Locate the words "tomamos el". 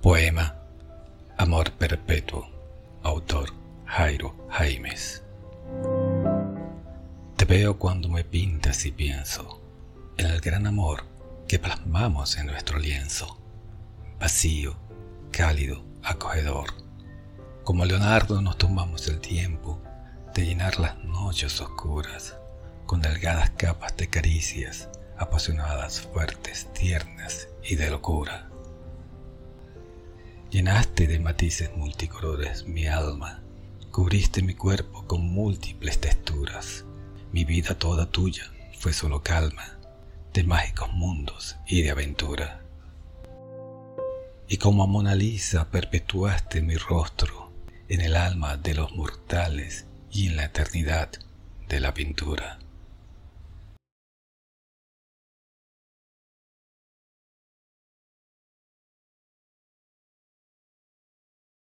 18.58-19.20